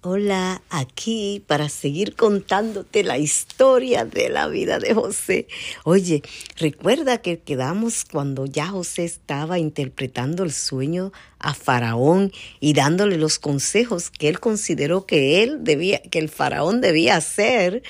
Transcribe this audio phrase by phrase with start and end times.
[0.00, 5.48] Hola, aquí para seguir contándote la historia de la vida de José.
[5.82, 6.22] Oye,
[6.56, 12.30] recuerda que quedamos cuando ya José estaba interpretando el sueño a Faraón
[12.60, 17.82] y dándole los consejos que él consideró que él debía, que el Faraón debía hacer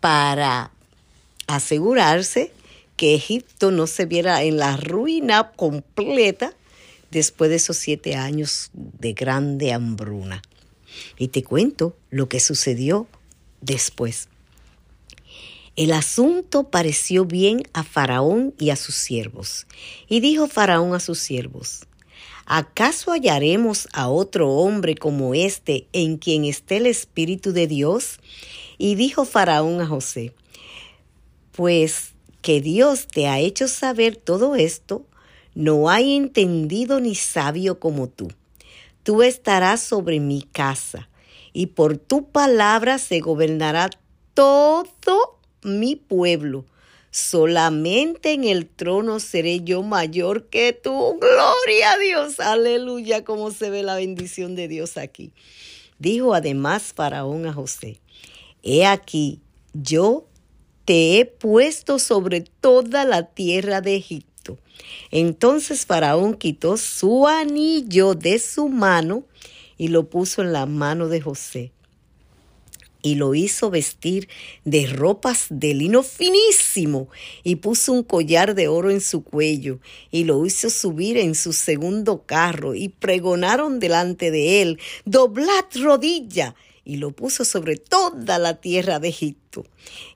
[0.00, 0.72] para
[1.46, 2.50] asegurarse
[2.96, 6.54] que Egipto no se viera en la ruina completa
[7.12, 10.42] después de esos siete años de grande hambruna.
[11.18, 13.06] Y te cuento lo que sucedió
[13.60, 14.28] después.
[15.76, 19.66] El asunto pareció bien a Faraón y a sus siervos.
[20.08, 21.86] Y dijo Faraón a sus siervos,
[22.44, 28.18] ¿acaso hallaremos a otro hombre como este en quien esté el Espíritu de Dios?
[28.78, 30.34] Y dijo Faraón a José,
[31.52, 35.06] pues que Dios te ha hecho saber todo esto,
[35.54, 38.28] no hay entendido ni sabio como tú.
[39.02, 41.08] Tú estarás sobre mi casa,
[41.52, 43.90] y por tu palabra se gobernará
[44.34, 46.64] todo mi pueblo.
[47.10, 51.18] Solamente en el trono seré yo mayor que tú.
[51.20, 52.38] Gloria a Dios.
[52.38, 55.32] Aleluya, cómo se ve la bendición de Dios aquí.
[55.98, 57.98] Dijo además Faraón a José,
[58.62, 59.40] He aquí,
[59.72, 60.26] yo
[60.84, 64.29] te he puesto sobre toda la tierra de Egipto.
[65.10, 69.24] Entonces Faraón quitó su anillo de su mano
[69.76, 71.72] y lo puso en la mano de José
[73.02, 74.28] y lo hizo vestir
[74.64, 77.08] de ropas de lino finísimo
[77.42, 81.52] y puso un collar de oro en su cuello y lo hizo subir en su
[81.52, 88.60] segundo carro y pregonaron delante de él, doblad rodilla y lo puso sobre toda la
[88.60, 89.64] tierra de Egipto.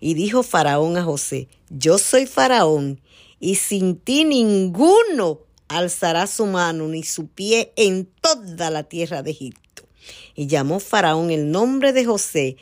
[0.00, 3.00] Y dijo Faraón a José, yo soy Faraón
[3.44, 9.32] y sin ti ninguno alzará su mano ni su pie en toda la tierra de
[9.32, 9.82] Egipto.
[10.34, 12.56] Y llamó Faraón el nombre de José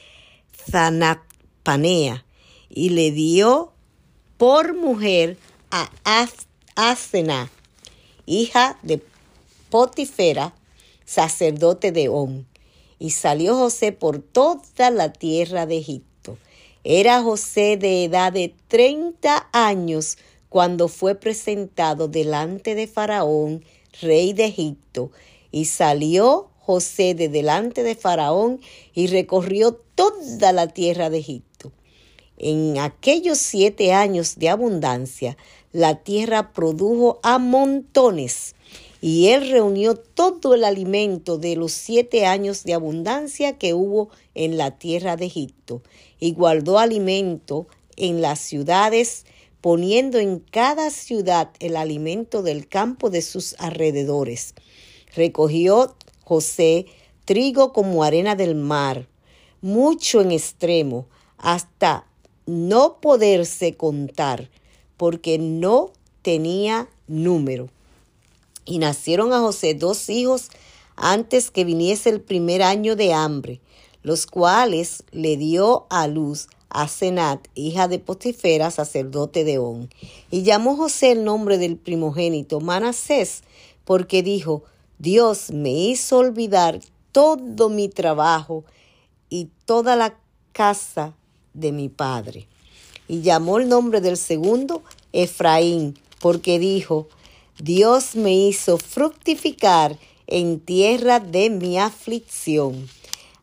[0.68, 2.26] Zanatpanea
[2.68, 3.72] y le dio
[4.38, 5.38] por mujer
[5.70, 5.88] a
[6.74, 7.48] Asena,
[8.26, 9.00] hija de
[9.70, 10.52] Potifera,
[11.04, 12.44] sacerdote de On.
[12.98, 16.38] Y salió José por toda la tierra de Egipto.
[16.82, 20.18] Era José de edad de treinta años
[20.52, 23.64] cuando fue presentado delante de Faraón,
[24.02, 25.10] rey de Egipto,
[25.50, 28.60] y salió José de delante de Faraón
[28.92, 31.72] y recorrió toda la tierra de Egipto.
[32.36, 35.38] En aquellos siete años de abundancia,
[35.72, 38.54] la tierra produjo a montones,
[39.00, 44.58] y él reunió todo el alimento de los siete años de abundancia que hubo en
[44.58, 45.82] la tierra de Egipto,
[46.20, 49.24] y guardó alimento en las ciudades
[49.62, 54.54] poniendo en cada ciudad el alimento del campo de sus alrededores.
[55.14, 56.86] Recogió José
[57.24, 59.08] trigo como arena del mar,
[59.60, 61.06] mucho en extremo,
[61.38, 62.04] hasta
[62.44, 64.50] no poderse contar,
[64.96, 65.92] porque no
[66.22, 67.70] tenía número.
[68.64, 70.50] Y nacieron a José dos hijos
[70.96, 73.60] antes que viniese el primer año de hambre,
[74.02, 79.88] los cuales le dio a luz a Senat, hija de Potifera, sacerdote de On.
[80.30, 83.42] Y llamó José el nombre del primogénito Manasés,
[83.84, 84.64] porque dijo,
[84.98, 86.80] Dios me hizo olvidar
[87.12, 88.64] todo mi trabajo
[89.28, 90.16] y toda la
[90.52, 91.14] casa
[91.54, 92.46] de mi padre.
[93.08, 94.82] Y llamó el nombre del segundo
[95.12, 97.08] Efraín, porque dijo,
[97.58, 102.88] Dios me hizo fructificar en tierra de mi aflicción.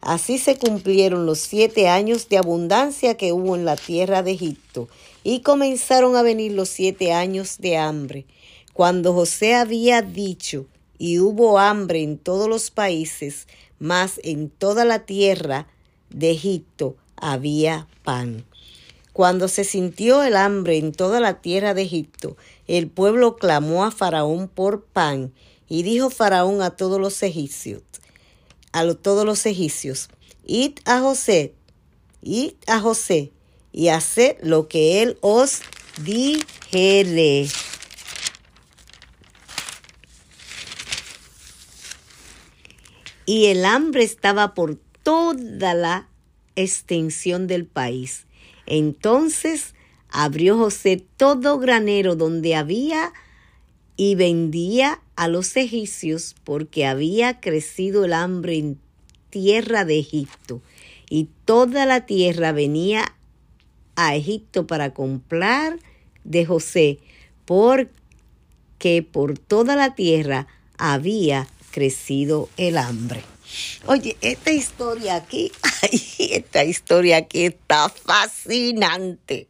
[0.02, 4.88] Así se cumplieron los siete años de abundancia que hubo en la tierra de Egipto,
[5.24, 8.26] y comenzaron a venir los siete años de hambre.
[8.74, 10.66] Cuando José había dicho,
[10.98, 13.48] y hubo hambre en todos los países,
[13.80, 15.68] mas en toda la tierra
[16.10, 18.46] de Egipto había pan.
[19.14, 22.38] Cuando se sintió el hambre en toda la tierra de Egipto,
[22.68, 25.34] el pueblo clamó a Faraón por pan,
[25.68, 27.82] y dijo Faraón a todos los egipcios,
[28.72, 30.10] a todos los egipcios,
[30.46, 31.54] id a José,
[32.22, 33.32] id a José,
[33.72, 35.62] y haced lo que él os
[36.04, 37.48] dijere.
[43.26, 46.10] Y el hambre estaba por toda la
[46.56, 48.26] extensión del país.
[48.66, 49.76] Entonces
[50.10, 53.14] abrió José todo granero donde había
[54.00, 58.80] y vendía a los egipcios porque había crecido el hambre en
[59.30, 60.62] tierra de Egipto
[61.10, 63.14] y toda la tierra venía
[63.98, 65.80] a Egipto para comprar
[66.24, 67.00] de José
[67.44, 70.48] porque por toda la tierra
[70.78, 73.22] había crecido el hambre.
[73.86, 79.50] Oye, esta historia aquí, ay, esta historia aquí está fascinante.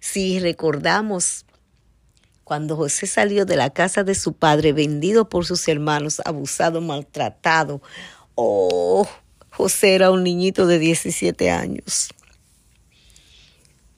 [0.00, 1.43] Si recordamos
[2.44, 7.80] cuando José salió de la casa de su padre, vendido por sus hermanos, abusado, maltratado,
[8.34, 9.08] oh,
[9.50, 12.10] José era un niñito de 17 años.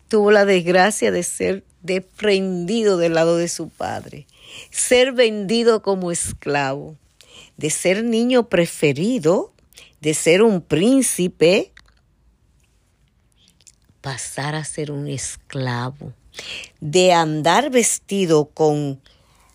[0.09, 4.27] Tuvo la desgracia de ser desprendido del lado de su padre,
[4.71, 6.97] ser vendido como esclavo,
[7.57, 9.53] de ser niño preferido,
[10.01, 11.73] de ser un príncipe,
[14.01, 16.13] pasar a ser un esclavo,
[16.81, 19.01] de andar vestido con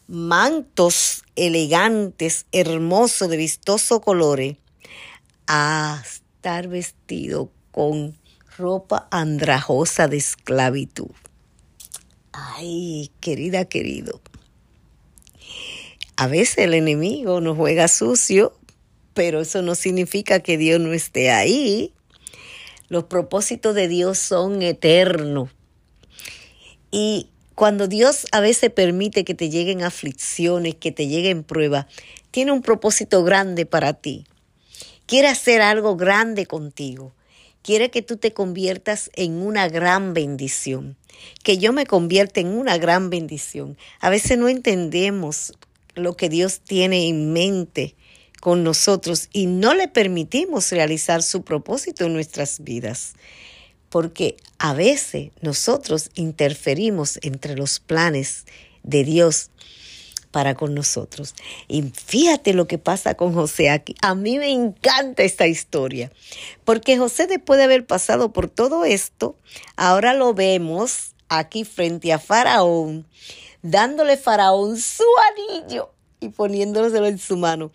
[0.07, 4.57] mantos elegantes, hermosos, de vistoso colores,
[5.47, 8.17] a estar vestido con
[8.57, 11.11] ropa andrajosa de esclavitud.
[12.31, 14.21] Ay, querida, querido.
[16.15, 18.53] A veces el enemigo nos juega sucio,
[19.13, 21.93] pero eso no significa que Dios no esté ahí.
[22.89, 25.49] Los propósitos de Dios son eternos.
[26.91, 31.85] Y cuando Dios a veces permite que te lleguen aflicciones, que te lleguen pruebas,
[32.31, 34.25] tiene un propósito grande para ti.
[35.05, 37.13] Quiere hacer algo grande contigo.
[37.63, 40.97] Quiere que tú te conviertas en una gran bendición.
[41.43, 43.77] Que yo me convierta en una gran bendición.
[43.99, 45.53] A veces no entendemos
[45.93, 47.95] lo que Dios tiene en mente
[48.39, 53.13] con nosotros y no le permitimos realizar su propósito en nuestras vidas.
[53.91, 58.45] Porque a veces nosotros interferimos entre los planes
[58.81, 59.51] de Dios
[60.31, 61.35] para con nosotros.
[61.67, 63.95] Y fíjate lo que pasa con José aquí.
[64.01, 66.11] A mí me encanta esta historia,
[66.63, 69.35] porque José después de haber pasado por todo esto,
[69.75, 73.05] ahora lo vemos aquí frente a Faraón,
[73.61, 75.03] dándole Faraón su
[75.59, 77.71] anillo y poniéndoselo en su mano,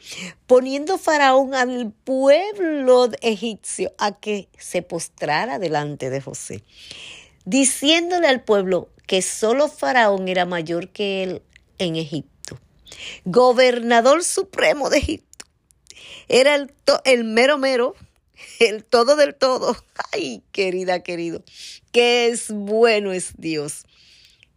[0.46, 6.64] poniendo Faraón al pueblo egipcio a que se postrara delante de José,
[7.44, 11.42] diciéndole al pueblo que solo Faraón era mayor que él
[11.78, 12.36] en Egipto
[13.24, 15.46] gobernador supremo de Egipto.
[16.28, 16.72] Era el,
[17.04, 17.94] el mero mero,
[18.58, 19.76] el todo del todo.
[20.12, 21.42] Ay, querida, querido,
[21.92, 23.84] qué es bueno es Dios.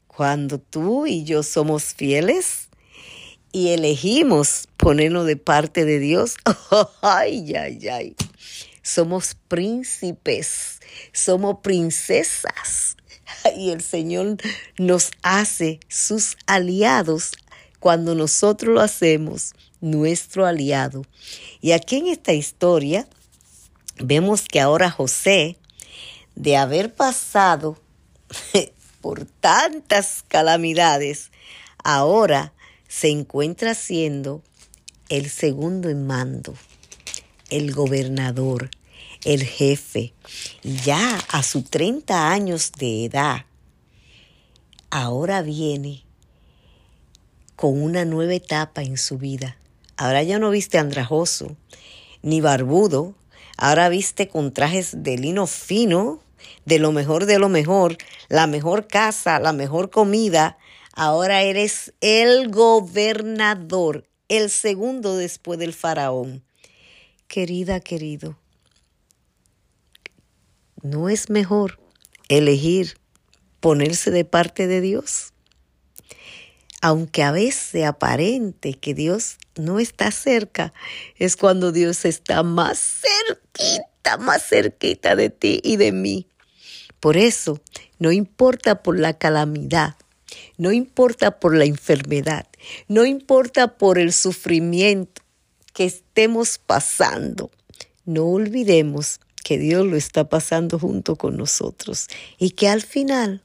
[0.08, 2.69] Cuando tú y yo somos fieles
[3.52, 6.36] y elegimos ponernos de parte de Dios,
[7.02, 8.16] ay, ay, ay.
[8.82, 10.80] Somos príncipes,
[11.12, 12.96] somos princesas.
[13.56, 14.38] Y el Señor
[14.78, 17.34] nos hace sus aliados
[17.80, 21.04] cuando nosotros lo hacemos nuestro aliado.
[21.62, 23.08] Y aquí en esta historia
[23.98, 25.58] vemos que ahora José,
[26.36, 27.78] de haber pasado
[29.02, 31.32] por tantas calamidades,
[31.84, 32.54] ahora
[32.90, 34.42] se encuentra siendo
[35.10, 36.56] el segundo en mando,
[37.50, 38.72] el gobernador,
[39.24, 40.14] el jefe.
[40.64, 43.46] Ya a sus 30 años de edad,
[44.90, 46.04] ahora viene
[47.56, 49.58] con una nueva etapa en su vida.
[49.96, 51.56] Ahora ya no viste andrajoso
[52.24, 53.14] ni barbudo,
[53.56, 56.22] ahora viste con trajes de lino fino,
[56.66, 57.98] de lo mejor de lo mejor,
[58.30, 60.58] la mejor casa, la mejor comida.
[60.94, 66.44] Ahora eres el gobernador, el segundo después del faraón.
[67.28, 68.38] Querida, querido,
[70.82, 71.80] ¿no es mejor
[72.28, 72.98] elegir
[73.60, 75.34] ponerse de parte de Dios?
[76.82, 80.74] aunque a veces aparente que Dios no está cerca,
[81.18, 86.28] es cuando Dios está más cerquita, más cerquita de ti y de mí.
[87.00, 87.62] Por eso,
[87.98, 89.96] no importa por la calamidad,
[90.60, 92.46] no importa por la enfermedad,
[92.88, 95.24] no importa por el sufrimiento
[95.74, 97.50] que estemos pasando,
[98.06, 103.42] no olvidemos que Dios lo está pasando junto con nosotros y que al final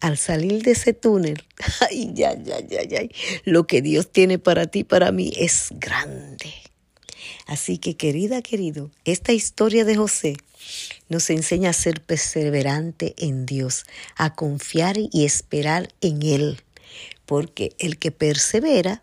[0.00, 1.42] al salir de ese túnel,
[1.90, 3.00] ay, ya, ya, ya,
[3.44, 6.52] lo que Dios tiene para ti, para mí, es grande.
[7.46, 10.36] Así que, querida, querido, esta historia de José
[11.08, 13.84] nos enseña a ser perseverante en Dios,
[14.16, 16.60] a confiar y esperar en Él,
[17.26, 19.02] porque el que persevera,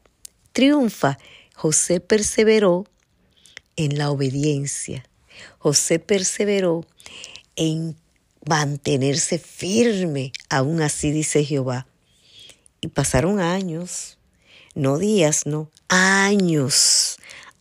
[0.54, 1.18] triunfa.
[1.56, 2.86] José perseveró
[3.76, 5.04] en la obediencia.
[5.60, 6.86] José perseveró
[7.56, 7.96] en
[8.46, 11.88] mantenerse firme, aún así dice Jehová.
[12.82, 14.18] Y pasaron años,
[14.76, 17.18] no días, no, años,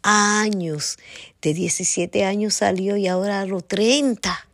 [0.06, 0.98] años.
[1.42, 4.48] De 17 años salió y ahora a los 30.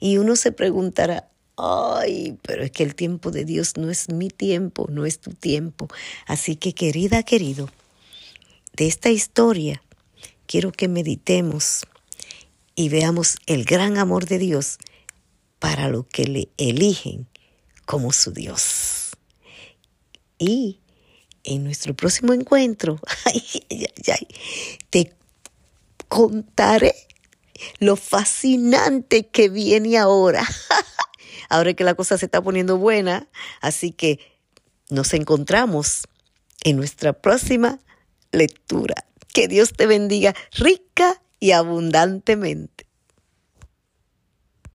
[0.00, 4.28] Y uno se preguntará, ay, pero es que el tiempo de Dios no es mi
[4.28, 5.88] tiempo, no es tu tiempo.
[6.26, 7.70] Así que querida, querido,
[8.74, 9.82] de esta historia
[10.46, 11.86] quiero que meditemos
[12.74, 14.78] y veamos el gran amor de Dios
[15.60, 17.28] para lo que le eligen
[17.86, 19.12] como su Dios.
[20.38, 20.80] Y
[21.44, 23.00] en nuestro próximo encuentro,
[24.90, 25.12] te
[26.08, 26.94] contaré
[27.78, 30.46] lo fascinante que viene ahora.
[31.48, 33.28] ahora que la cosa se está poniendo buena,
[33.60, 34.18] así que
[34.90, 36.08] nos encontramos
[36.64, 37.80] en nuestra próxima
[38.30, 38.94] lectura.
[39.32, 42.86] Que Dios te bendiga rica y abundantemente.